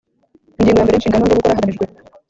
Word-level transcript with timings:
Ingingo 0.57 0.77
ya 0.79 0.85
mbere 0.85 0.97
Inshingano 0.97 1.23
yo 1.25 1.35
gukora 1.37 1.53
hagamijwe 1.57 1.85